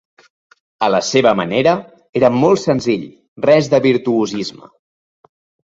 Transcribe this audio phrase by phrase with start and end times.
[0.87, 1.73] A la seva manera,
[2.23, 3.07] era molt senzill,
[3.49, 4.71] res de virtuosisme.